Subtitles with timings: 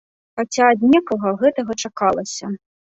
[0.39, 2.55] Хаця ад некага гэтага чакалася.